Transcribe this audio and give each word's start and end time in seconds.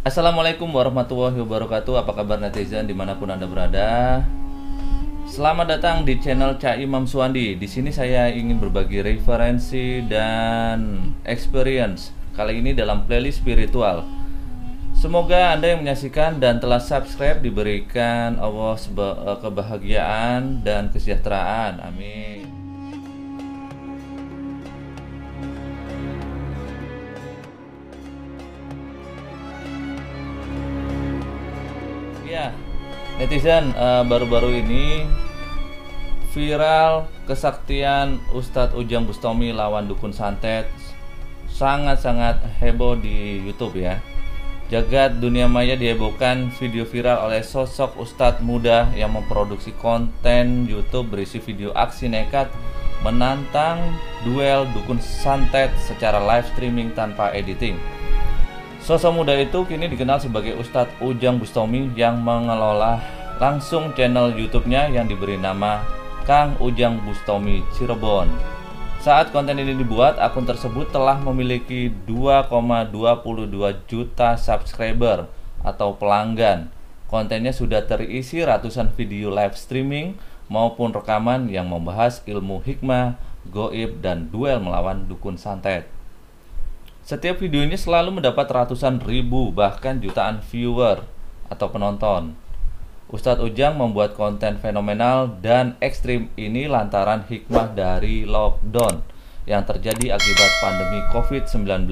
Assalamualaikum 0.00 0.72
warahmatullahi 0.72 1.36
wabarakatuh 1.44 2.00
Apa 2.00 2.16
kabar 2.16 2.40
netizen 2.40 2.88
di 2.88 2.96
mana 2.96 3.20
pun 3.20 3.28
anda 3.28 3.44
berada 3.44 4.24
Selamat 5.28 5.76
datang 5.76 6.08
di 6.08 6.16
channel 6.16 6.56
Cak 6.56 6.80
Imam 6.80 7.04
Suwandi 7.04 7.60
Di 7.60 7.68
sini 7.68 7.92
saya 7.92 8.32
ingin 8.32 8.56
berbagi 8.56 9.04
referensi 9.04 10.00
dan 10.08 11.12
experience 11.28 12.16
Kali 12.32 12.64
ini 12.64 12.72
dalam 12.72 13.04
playlist 13.04 13.44
spiritual 13.44 14.08
Semoga 14.96 15.52
Anda 15.52 15.76
yang 15.76 15.84
menyaksikan 15.84 16.40
dan 16.40 16.64
telah 16.64 16.80
subscribe 16.80 17.44
diberikan 17.44 18.40
Allah 18.40 18.80
eh, 18.80 19.36
kebahagiaan 19.40 20.60
dan 20.60 20.92
kesejahteraan. 20.92 21.80
Amin. 21.80 22.39
Netizen 33.20 33.76
eh, 33.76 34.02
baru-baru 34.08 34.48
uh, 34.48 34.60
ini 34.64 35.04
viral 36.32 37.04
kesaktian 37.28 38.16
Ustadz 38.32 38.72
Ujang 38.72 39.04
Bustomi 39.04 39.52
lawan 39.52 39.92
dukun 39.92 40.16
santet 40.16 40.64
sangat-sangat 41.52 42.40
heboh 42.64 42.96
di 42.96 43.44
YouTube 43.44 43.76
ya. 43.76 44.00
Jagat 44.70 45.18
dunia 45.18 45.50
maya 45.50 45.74
dihebohkan 45.74 46.48
video 46.56 46.86
viral 46.86 47.26
oleh 47.26 47.42
sosok 47.42 47.98
ustadz 47.98 48.38
muda 48.38 48.86
yang 48.94 49.10
memproduksi 49.10 49.74
konten 49.74 50.64
YouTube 50.70 51.10
berisi 51.10 51.42
video 51.42 51.74
aksi 51.74 52.06
nekat 52.06 52.46
menantang 53.02 53.82
duel 54.22 54.70
dukun 54.70 55.02
santet 55.02 55.74
secara 55.82 56.22
live 56.22 56.46
streaming 56.54 56.94
tanpa 56.94 57.34
editing. 57.34 57.76
Sosok 58.90 59.22
muda 59.22 59.38
itu 59.38 59.62
kini 59.70 59.86
dikenal 59.86 60.18
sebagai 60.18 60.58
Ustadz 60.58 60.98
Ujang 60.98 61.38
Bustomi 61.38 61.94
yang 61.94 62.18
mengelola 62.26 62.98
langsung 63.38 63.94
channel 63.94 64.34
YouTube-nya 64.34 64.90
yang 64.90 65.06
diberi 65.06 65.38
nama 65.38 65.78
Kang 66.26 66.58
Ujang 66.58 66.98
Bustomi 67.06 67.62
Cirebon. 67.78 68.26
Saat 68.98 69.30
konten 69.30 69.62
ini 69.62 69.78
dibuat, 69.78 70.18
akun 70.18 70.42
tersebut 70.42 70.90
telah 70.90 71.22
memiliki 71.22 71.94
2,22 72.02 72.90
juta 73.86 74.34
subscriber 74.34 75.30
atau 75.62 75.94
pelanggan. 75.94 76.74
Kontennya 77.06 77.54
sudah 77.54 77.86
terisi 77.86 78.42
ratusan 78.42 78.90
video 78.98 79.30
live 79.30 79.54
streaming 79.54 80.18
maupun 80.50 80.90
rekaman 80.90 81.46
yang 81.46 81.70
membahas 81.70 82.26
ilmu 82.26 82.58
hikmah, 82.66 83.14
goib, 83.54 84.02
dan 84.02 84.34
duel 84.34 84.58
melawan 84.58 85.06
dukun 85.06 85.38
santet. 85.38 85.99
Setiap 87.00 87.40
videonya 87.40 87.80
selalu 87.80 88.20
mendapat 88.20 88.46
ratusan 88.46 89.00
ribu 89.00 89.50
bahkan 89.50 89.98
jutaan 89.98 90.44
viewer 90.44 91.02
atau 91.48 91.66
penonton. 91.72 92.36
Ustadz 93.10 93.42
Ujang 93.42 93.74
membuat 93.74 94.14
konten 94.14 94.62
fenomenal 94.62 95.26
dan 95.42 95.74
ekstrim 95.82 96.30
ini 96.38 96.70
lantaran 96.70 97.26
hikmah 97.26 97.74
dari 97.74 98.22
lockdown 98.22 99.02
yang 99.50 99.66
terjadi 99.66 100.14
akibat 100.14 100.50
pandemi 100.62 101.02
COVID-19 101.10 101.90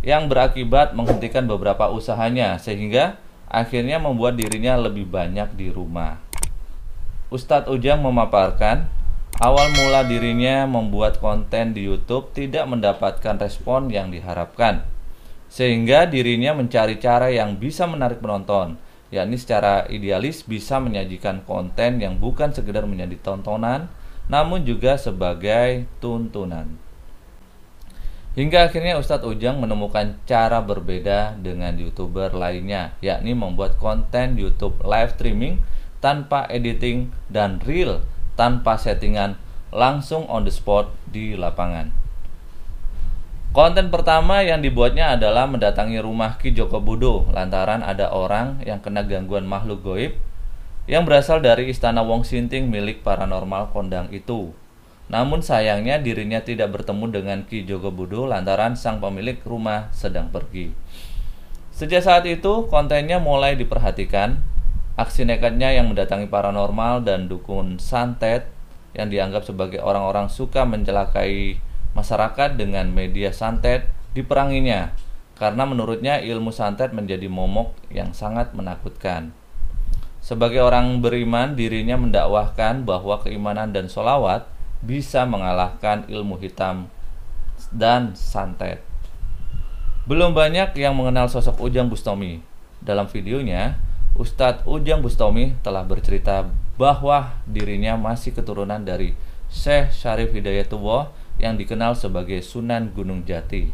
yang 0.00 0.32
berakibat 0.32 0.96
menghentikan 0.96 1.44
beberapa 1.44 1.92
usahanya 1.92 2.56
sehingga 2.56 3.20
akhirnya 3.52 4.00
membuat 4.00 4.40
dirinya 4.40 4.80
lebih 4.80 5.04
banyak 5.04 5.52
di 5.52 5.68
rumah. 5.68 6.16
Ustadz 7.28 7.68
Ujang 7.68 8.00
memaparkan, 8.00 8.88
awal 9.42 9.74
mula 9.74 10.06
dirinya 10.06 10.70
membuat 10.70 11.18
konten 11.18 11.74
di 11.74 11.82
YouTube 11.90 12.30
tidak 12.30 12.62
mendapatkan 12.70 13.42
respon 13.42 13.90
yang 13.90 14.14
diharapkan, 14.14 14.86
sehingga 15.50 16.06
dirinya 16.06 16.54
mencari 16.54 17.02
cara 17.02 17.26
yang 17.34 17.58
bisa 17.58 17.90
menarik 17.90 18.22
penonton 18.22 18.78
yakni 19.12 19.36
secara 19.36 19.84
idealis 19.92 20.40
bisa 20.42 20.80
menyajikan 20.80 21.44
konten 21.44 22.00
yang 22.00 22.16
bukan 22.16 22.50
sekedar 22.50 22.88
menjadi 22.88 23.20
tontonan, 23.20 23.92
namun 24.32 24.64
juga 24.64 24.96
sebagai 24.96 25.84
tuntunan. 26.00 26.80
Hingga 28.32 28.72
akhirnya 28.72 28.96
Ustadz 28.96 29.28
Ujang 29.28 29.60
menemukan 29.60 30.16
cara 30.24 30.64
berbeda 30.64 31.36
dengan 31.36 31.76
youtuber 31.76 32.32
lainnya, 32.32 32.96
yakni 33.04 33.36
membuat 33.36 33.76
konten 33.76 34.40
YouTube 34.40 34.80
live 34.80 35.12
streaming 35.12 35.60
tanpa 36.00 36.48
editing 36.48 37.12
dan 37.28 37.60
real 37.68 38.00
tanpa 38.34 38.80
settingan 38.80 39.36
langsung 39.72 40.28
on 40.28 40.44
the 40.44 40.52
spot 40.52 40.92
di 41.08 41.36
lapangan. 41.36 41.92
Konten 43.52 43.92
pertama 43.92 44.40
yang 44.40 44.64
dibuatnya 44.64 45.12
adalah 45.12 45.44
mendatangi 45.44 46.00
rumah 46.00 46.40
Ki 46.40 46.56
Joko 46.56 46.80
Budo 46.80 47.28
lantaran 47.36 47.84
ada 47.84 48.08
orang 48.08 48.64
yang 48.64 48.80
kena 48.80 49.04
gangguan 49.04 49.44
makhluk 49.44 49.84
goib 49.84 50.16
yang 50.88 51.04
berasal 51.04 51.44
dari 51.44 51.68
istana 51.68 52.00
Wong 52.00 52.24
Sinting 52.24 52.72
milik 52.72 53.04
paranormal 53.04 53.68
kondang 53.76 54.08
itu. 54.08 54.56
Namun 55.12 55.44
sayangnya 55.44 56.00
dirinya 56.00 56.40
tidak 56.40 56.72
bertemu 56.72 57.12
dengan 57.12 57.38
Ki 57.44 57.68
Joko 57.68 57.92
Budo 57.92 58.24
lantaran 58.24 58.72
sang 58.72 59.04
pemilik 59.04 59.36
rumah 59.44 59.92
sedang 59.92 60.32
pergi. 60.32 60.72
Sejak 61.76 62.04
saat 62.04 62.24
itu 62.24 62.68
kontennya 62.72 63.20
mulai 63.20 63.52
diperhatikan. 63.52 64.40
Aksi 64.92 65.24
nekatnya 65.24 65.72
yang 65.72 65.88
mendatangi 65.88 66.28
paranormal 66.28 67.00
dan 67.08 67.24
dukun 67.24 67.80
santet 67.80 68.48
yang 68.92 69.08
dianggap 69.08 69.48
sebagai 69.48 69.80
orang-orang 69.80 70.28
suka 70.28 70.68
mencelakai 70.68 71.56
masyarakat 71.96 72.60
dengan 72.60 72.92
media 72.92 73.32
santet 73.32 73.88
diperanginya 74.12 74.92
karena 75.40 75.64
menurutnya 75.64 76.20
ilmu 76.20 76.52
santet 76.52 76.92
menjadi 76.92 77.24
momok 77.26 77.72
yang 77.88 78.12
sangat 78.12 78.52
menakutkan. 78.52 79.32
Sebagai 80.22 80.62
orang 80.62 81.02
beriman, 81.02 81.58
dirinya 81.58 81.98
mendakwahkan 81.98 82.86
bahwa 82.86 83.18
keimanan 83.26 83.74
dan 83.74 83.90
solawat 83.90 84.46
bisa 84.78 85.26
mengalahkan 85.26 86.06
ilmu 86.06 86.38
hitam 86.38 86.86
dan 87.74 88.14
santet. 88.14 88.78
Belum 90.06 90.30
banyak 90.30 90.78
yang 90.78 90.94
mengenal 90.94 91.26
sosok 91.26 91.58
Ujang 91.58 91.90
Bustomi. 91.90 92.38
Dalam 92.82 93.10
videonya, 93.10 93.78
Ustadz 94.12 94.68
Ujang 94.68 95.00
Bustomi 95.00 95.56
telah 95.64 95.88
bercerita 95.88 96.44
bahwa 96.76 97.32
dirinya 97.48 97.96
masih 97.96 98.36
keturunan 98.36 98.84
dari 98.84 99.16
Syekh 99.48 99.88
Syarif 99.92 100.36
Hidayatullah 100.36 101.08
yang 101.40 101.56
dikenal 101.56 101.96
sebagai 101.96 102.44
Sunan 102.44 102.92
Gunung 102.92 103.24
Jati 103.24 103.72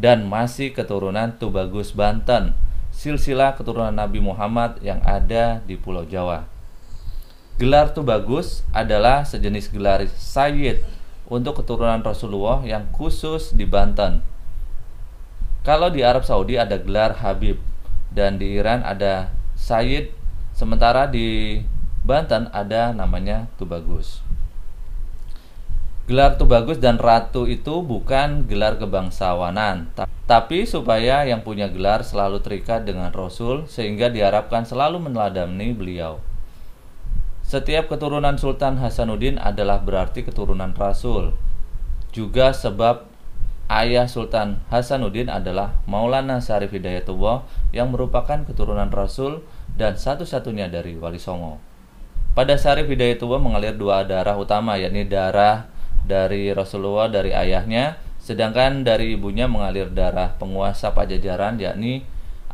dan 0.00 0.24
masih 0.28 0.72
keturunan 0.72 1.36
Tubagus 1.36 1.92
Banten, 1.92 2.56
silsilah 2.88 3.52
keturunan 3.56 3.92
Nabi 3.92 4.20
Muhammad 4.20 4.80
yang 4.80 5.00
ada 5.04 5.60
di 5.64 5.76
Pulau 5.76 6.08
Jawa. 6.08 6.48
Gelar 7.60 7.92
Tubagus 7.92 8.64
adalah 8.72 9.24
sejenis 9.28 9.72
gelar 9.72 10.04
Sayyid 10.08 10.84
untuk 11.28 11.60
keturunan 11.60 12.00
Rasulullah 12.00 12.64
yang 12.64 12.88
khusus 12.96 13.52
di 13.52 13.68
Banten. 13.68 14.24
Kalau 15.64 15.92
di 15.92 16.00
Arab 16.00 16.24
Saudi 16.24 16.56
ada 16.56 16.80
gelar 16.80 17.20
Habib 17.20 17.60
dan 18.12 18.40
di 18.40 18.56
Iran 18.56 18.80
ada 18.80 19.35
Sayyid, 19.56 20.12
sementara 20.54 21.08
di 21.10 21.58
Banten 22.06 22.46
ada 22.54 22.94
namanya 22.94 23.50
Tubagus. 23.58 24.22
Gelar 26.06 26.38
Tubagus 26.38 26.78
dan 26.78 27.02
Ratu 27.02 27.50
itu 27.50 27.82
bukan 27.82 28.46
gelar 28.46 28.78
kebangsawanan, 28.78 29.90
tapi 30.30 30.62
supaya 30.62 31.26
yang 31.26 31.42
punya 31.42 31.66
gelar 31.66 32.06
selalu 32.06 32.38
terikat 32.46 32.86
dengan 32.86 33.10
Rasul 33.10 33.66
sehingga 33.66 34.06
diharapkan 34.06 34.62
selalu 34.62 35.02
meneladani 35.02 35.74
beliau. 35.74 36.22
Setiap 37.42 37.90
keturunan 37.90 38.38
Sultan 38.38 38.78
Hasanuddin 38.78 39.38
adalah 39.38 39.82
berarti 39.82 40.22
keturunan 40.22 40.74
Rasul. 40.78 41.34
Juga 42.14 42.54
sebab 42.54 43.06
ayah 43.66 44.06
Sultan 44.06 44.62
Hasanuddin 44.70 45.26
adalah 45.26 45.78
Maulana 45.90 46.38
Syarif 46.38 46.70
Hidayatullah 46.70 47.46
yang 47.74 47.90
merupakan 47.90 48.46
keturunan 48.46 48.90
Rasul 48.94 49.46
dan 49.76 49.94
satu-satunya 49.96 50.72
dari 50.72 50.96
Wali 50.96 51.20
Songo. 51.20 51.60
Pada 52.36 52.56
Syarif 52.56 52.88
Hidayatullah 52.88 53.40
mengalir 53.40 53.76
dua 53.76 54.04
darah 54.04 54.36
utama 54.36 54.76
yakni 54.76 55.08
darah 55.08 55.72
dari 56.04 56.52
Rasulullah 56.52 57.08
dari 57.08 57.32
ayahnya, 57.32 57.96
sedangkan 58.20 58.84
dari 58.84 59.16
ibunya 59.16 59.48
mengalir 59.48 59.88
darah 59.88 60.36
penguasa 60.36 60.92
Pajajaran 60.92 61.56
yakni 61.56 62.04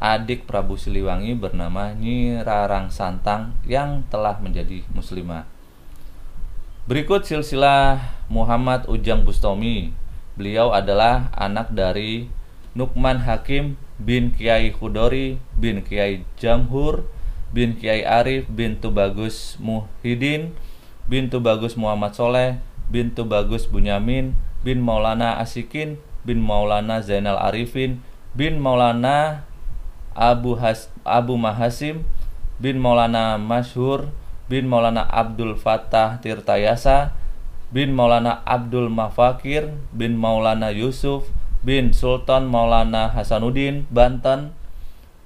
adik 0.03 0.51
Prabu 0.51 0.75
Siliwangi 0.75 1.39
bernama 1.39 1.95
Nyi 1.95 2.43
Rarang 2.43 2.91
Santang 2.91 3.55
yang 3.67 4.03
telah 4.11 4.39
menjadi 4.43 4.83
muslimah. 4.91 5.47
Berikut 6.91 7.23
silsilah 7.23 8.03
Muhammad 8.27 8.91
Ujang 8.91 9.23
Bustomi. 9.23 9.95
Beliau 10.35 10.75
adalah 10.75 11.31
anak 11.39 11.71
dari 11.71 12.27
Nukman 12.75 13.23
Hakim 13.23 13.79
bin 14.03 14.35
Kiai 14.35 14.75
Khudori 14.75 15.39
bin 15.55 15.87
Kiai 15.87 16.27
Jamhur 16.37 17.07
bin 17.55 17.79
Kiai 17.79 18.03
Arif 18.03 18.51
bin 18.51 18.83
Tubagus 18.83 19.57
Muhyiddin 19.63 20.51
bin 21.07 21.31
Tubagus 21.31 21.79
Muhammad 21.79 22.15
Soleh 22.19 22.59
bintu 22.91 23.25
Bagus 23.25 23.65
Bunyamin 23.71 24.37
bin 24.67 24.85
Maulana 24.85 25.41
Asikin 25.41 25.97
bin 26.27 26.43
Maulana 26.43 27.01
Zainal 27.01 27.41
Arifin 27.41 28.05
bin 28.37 28.61
Maulana 28.61 29.47
Abu 30.13 30.57
Has 30.61 30.93
Abu 31.07 31.41
Mahasim 31.41 32.05
bin 32.61 32.79
Maulana 32.79 33.41
Masyhur 33.41 34.13
bin 34.47 34.69
Maulana 34.69 35.09
Abdul 35.09 35.57
Fattah 35.57 36.21
Tirtayasa 36.21 37.17
bin 37.73 37.97
Maulana 37.97 38.45
Abdul 38.45 38.93
Mafakir 38.93 39.73
bin 39.97 40.21
Maulana 40.21 40.69
Yusuf 40.69 41.27
bin 41.63 41.95
Sultan 41.95 42.51
Maulana 42.51 43.15
Hasanuddin 43.15 43.87
Banten 43.87 44.51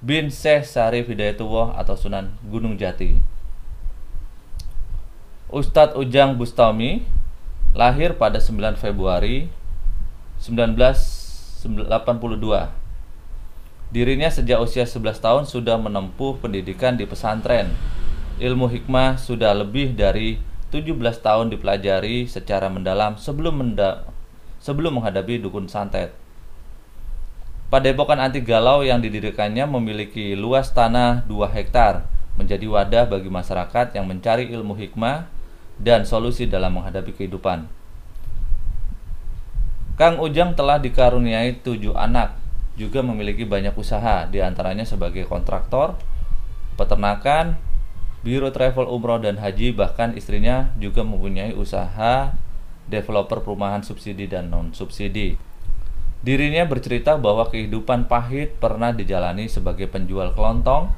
bin 0.05 0.29
Syekh 0.29 0.69
Syarif 0.69 1.09
Hidayatullah 1.09 1.73
atau 1.73 1.97
Sunan 1.97 2.37
Gunung 2.45 2.77
Jati. 2.77 3.17
Ustadz 5.49 5.97
Ujang 5.97 6.37
Bustami 6.37 7.01
lahir 7.73 8.13
pada 8.21 8.37
9 8.37 8.77
Februari 8.77 9.49
1982. 10.37 11.65
Dirinya 13.89 14.29
sejak 14.29 14.61
usia 14.61 14.85
11 14.85 15.17
tahun 15.17 15.43
sudah 15.49 15.81
menempuh 15.81 16.37
pendidikan 16.37 16.93
di 17.01 17.09
pesantren. 17.09 17.73
Ilmu 18.37 18.69
hikmah 18.69 19.17
sudah 19.17 19.57
lebih 19.57 19.97
dari 19.97 20.37
17 20.69 20.93
tahun 21.17 21.49
dipelajari 21.49 22.29
secara 22.29 22.69
mendalam 22.69 23.17
sebelum 23.17 23.57
menda 23.57 24.05
sebelum 24.61 25.01
menghadapi 25.01 25.41
dukun 25.41 25.65
santet. 25.65 26.26
Padepokan 27.67 28.23
anti 28.23 28.39
galau 28.39 28.79
yang 28.79 29.03
didirikannya 29.03 29.67
memiliki 29.67 30.39
luas 30.39 30.71
tanah 30.71 31.27
2 31.27 31.51
hektar, 31.51 32.07
menjadi 32.39 32.63
wadah 32.63 33.11
bagi 33.11 33.27
masyarakat 33.27 33.91
yang 33.91 34.07
mencari 34.07 34.47
ilmu 34.47 34.71
hikmah 34.71 35.27
dan 35.75 36.07
solusi 36.07 36.47
dalam 36.47 36.79
menghadapi 36.79 37.11
kehidupan. 37.11 37.67
Kang 39.99 40.15
Ujang 40.23 40.55
telah 40.55 40.79
dikaruniai 40.79 41.59
tujuh 41.59 41.91
anak, 41.91 42.39
juga 42.79 43.03
memiliki 43.03 43.43
banyak 43.43 43.75
usaha, 43.75 44.23
di 44.31 44.39
antaranya 44.39 44.87
sebagai 44.87 45.27
kontraktor, 45.27 45.99
peternakan, 46.79 47.59
biro 48.23 48.47
travel 48.53 48.87
umroh 48.87 49.19
dan 49.19 49.43
haji, 49.43 49.75
bahkan 49.75 50.15
istrinya 50.15 50.71
juga 50.79 51.03
mempunyai 51.03 51.51
usaha 51.51 52.31
developer 52.87 53.43
perumahan 53.43 53.83
subsidi 53.83 54.23
dan 54.29 54.47
non-subsidi. 54.47 55.46
Dirinya 56.25 56.65
bercerita 56.65 57.13
bahwa 57.21 57.45
kehidupan 57.45 58.09
pahit 58.09 58.57
pernah 58.57 58.89
dijalani 58.89 59.45
sebagai 59.45 59.85
penjual 59.85 60.33
kelontong, 60.33 60.97